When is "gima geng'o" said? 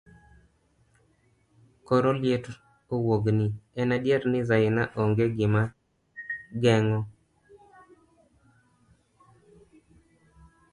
5.37-6.99